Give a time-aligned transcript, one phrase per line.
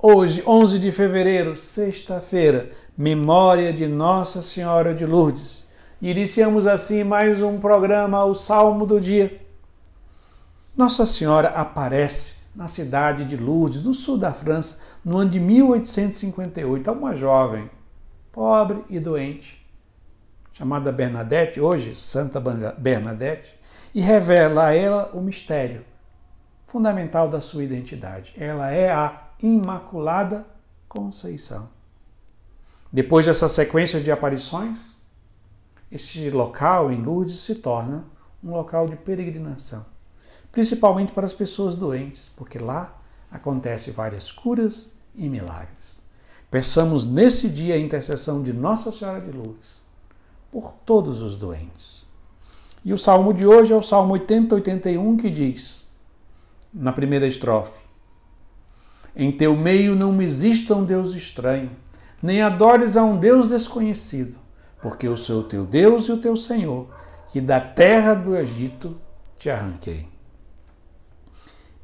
[0.00, 5.66] Hoje, 11 de fevereiro, sexta-feira, memória de Nossa Senhora de Lourdes.
[6.00, 9.34] Iniciamos assim mais um programa, o Salmo do Dia.
[10.76, 16.88] Nossa Senhora aparece na cidade de Lourdes, no sul da França, no ano de 1858,
[16.88, 17.68] a uma jovem,
[18.30, 19.66] pobre e doente,
[20.52, 22.40] chamada Bernadette, hoje Santa
[22.78, 23.52] Bernadette,
[23.92, 25.84] e revela a ela o mistério
[26.68, 28.34] fundamental da sua identidade.
[28.36, 30.46] Ela é a Imaculada
[30.86, 31.68] Conceição.
[32.92, 34.78] Depois dessa sequência de aparições,
[35.90, 38.04] este local em Lourdes se torna
[38.44, 39.84] um local de peregrinação,
[40.52, 46.02] principalmente para as pessoas doentes, porque lá acontecem várias curas e milagres.
[46.50, 49.80] Peçamos nesse dia a intercessão de Nossa Senhora de Lourdes
[50.50, 52.06] por todos os doentes.
[52.84, 55.87] E o salmo de hoje é o Salmo 80, 81, que diz,
[56.72, 57.80] na primeira estrofe:
[59.14, 61.70] Em teu meio não exista um Deus estranho,
[62.22, 64.36] nem adores a um Deus desconhecido,
[64.80, 66.88] porque eu sou o teu Deus e o teu Senhor,
[67.28, 68.96] que da terra do Egito
[69.36, 70.08] te arranquei.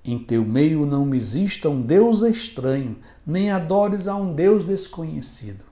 [0.05, 5.65] Em teu meio não exista um Deus estranho, nem adores a um Deus desconhecido.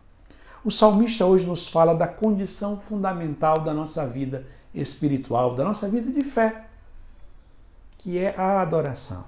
[0.64, 6.10] O salmista hoje nos fala da condição fundamental da nossa vida espiritual, da nossa vida
[6.10, 6.68] de fé,
[8.02, 9.24] que é a adoração.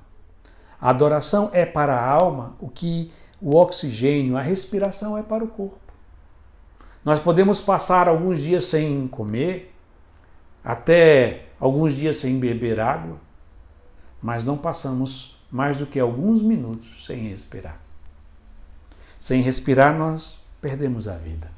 [0.81, 5.49] A adoração é para a alma o que o oxigênio, a respiração é para o
[5.49, 5.79] corpo.
[7.05, 9.73] Nós podemos passar alguns dias sem comer,
[10.65, 13.17] até alguns dias sem beber água,
[14.21, 17.81] mas não passamos mais do que alguns minutos sem respirar.
[19.21, 21.49] Sem respirar, nós perdemos a vida.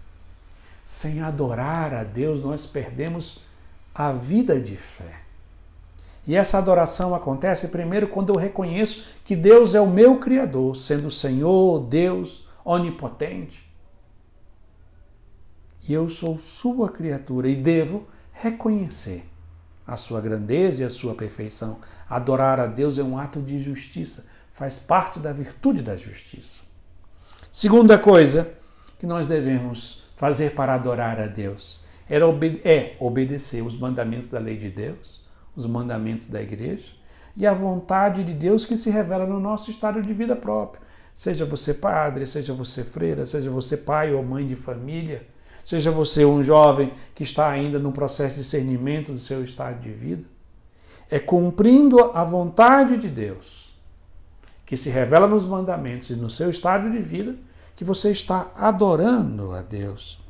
[0.84, 3.41] Sem adorar a Deus, nós perdemos
[3.94, 5.26] a vida de fé.
[6.27, 11.07] E essa adoração acontece primeiro quando eu reconheço que Deus é o meu Criador, sendo
[11.07, 13.65] o Senhor, Deus onipotente.
[15.89, 19.25] E eu sou sua criatura e devo reconhecer
[19.87, 21.78] a sua grandeza e a sua perfeição.
[22.11, 26.65] Adorar a Deus é um ato de justiça, faz parte da virtude da justiça.
[27.53, 28.50] Segunda coisa
[28.99, 34.71] que nós devemos fazer para adorar a Deus é obedecer os mandamentos da lei de
[34.71, 35.25] Deus
[35.56, 36.94] os mandamentos da igreja
[37.37, 40.83] e a vontade de Deus que se revela no nosso estado de vida próprio.
[41.15, 45.27] Seja você padre, seja você freira, seja você pai ou mãe de família,
[45.65, 49.91] seja você um jovem que está ainda no processo de discernimento do seu estado de
[49.91, 50.25] vida.
[51.11, 53.75] É cumprindo a vontade de Deus,
[54.65, 57.34] que se revela nos mandamentos e no seu estado de vida,
[57.75, 60.21] que você está adorando a Deus.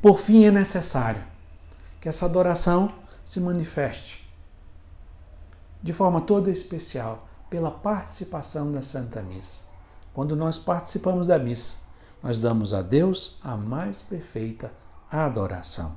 [0.00, 1.22] Por fim, é necessário
[2.00, 2.90] que essa adoração
[3.24, 4.30] se manifeste
[5.82, 9.64] de forma toda especial pela participação da Santa Missa.
[10.12, 11.78] Quando nós participamos da missa,
[12.22, 14.72] nós damos a Deus a mais perfeita
[15.10, 15.96] adoração.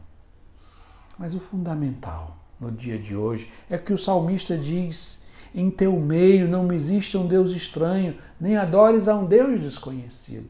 [1.18, 5.24] Mas o fundamental no dia de hoje é que o salmista diz:
[5.54, 10.50] Em teu meio não existe um Deus estranho, nem adores a um Deus desconhecido.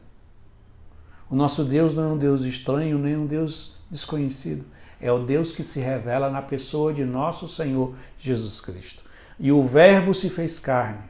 [1.30, 4.66] O nosso Deus não é um Deus estranho, nem um Deus desconhecido
[5.04, 9.04] é o Deus que se revela na pessoa de nosso Senhor Jesus Cristo.
[9.38, 11.04] E o Verbo se fez carne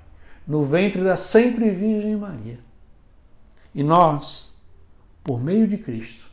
[0.48, 2.60] no ventre da sempre Virgem Maria.
[3.74, 4.52] E nós,
[5.24, 6.26] por meio de Cristo,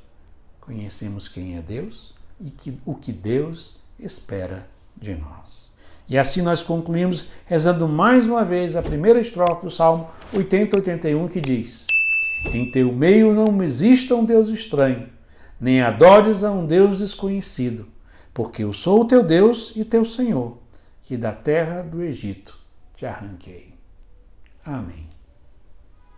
[0.59, 4.67] conhecemos quem é Deus e que, o que Deus espera
[4.97, 5.71] de nós.
[6.09, 11.43] E assim nós concluímos rezando mais uma vez a primeira estrofe do Salmo 80-81 que
[11.43, 11.87] diz:
[12.55, 15.20] Em teu meio não exista um Deus estranho
[15.61, 17.87] nem adores a um Deus desconhecido,
[18.33, 20.59] porque eu sou o teu Deus e teu Senhor,
[21.03, 22.59] que da terra do Egito
[22.95, 23.75] te arranquei.
[24.65, 25.07] Amém.